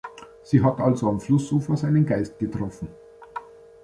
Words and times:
Sie 0.41 0.63
hat 0.63 0.79
also 0.79 1.09
am 1.09 1.19
Flussufer 1.19 1.77
seinen 1.77 2.07
Geist 2.07 2.39
getroffen. 2.39 2.87